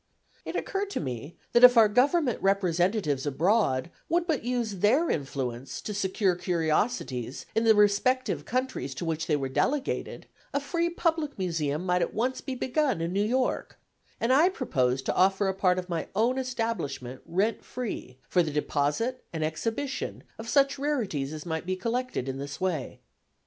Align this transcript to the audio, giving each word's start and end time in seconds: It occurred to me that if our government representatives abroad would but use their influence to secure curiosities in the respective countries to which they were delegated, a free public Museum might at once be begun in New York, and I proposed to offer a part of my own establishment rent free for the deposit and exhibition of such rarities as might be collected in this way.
It 0.45 0.55
occurred 0.55 0.89
to 0.89 0.99
me 0.99 1.37
that 1.51 1.63
if 1.63 1.77
our 1.77 1.87
government 1.87 2.41
representatives 2.41 3.27
abroad 3.27 3.91
would 4.09 4.25
but 4.25 4.43
use 4.43 4.77
their 4.79 5.11
influence 5.11 5.79
to 5.81 5.93
secure 5.93 6.33
curiosities 6.33 7.45
in 7.53 7.65
the 7.65 7.75
respective 7.75 8.43
countries 8.43 8.95
to 8.95 9.05
which 9.05 9.27
they 9.27 9.35
were 9.35 9.47
delegated, 9.47 10.25
a 10.55 10.59
free 10.59 10.89
public 10.89 11.37
Museum 11.37 11.85
might 11.85 12.01
at 12.01 12.15
once 12.15 12.41
be 12.41 12.55
begun 12.55 12.99
in 12.99 13.13
New 13.13 13.21
York, 13.21 13.79
and 14.19 14.33
I 14.33 14.49
proposed 14.49 15.05
to 15.05 15.15
offer 15.15 15.47
a 15.47 15.53
part 15.53 15.77
of 15.77 15.87
my 15.87 16.07
own 16.15 16.39
establishment 16.39 17.21
rent 17.27 17.63
free 17.63 18.17
for 18.27 18.41
the 18.41 18.49
deposit 18.49 19.23
and 19.31 19.43
exhibition 19.43 20.23
of 20.39 20.49
such 20.49 20.79
rarities 20.79 21.31
as 21.31 21.45
might 21.45 21.67
be 21.67 21.75
collected 21.75 22.27
in 22.27 22.39
this 22.39 22.59
way. 22.59 23.01